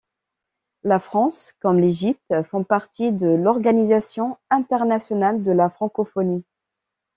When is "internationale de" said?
4.49-5.51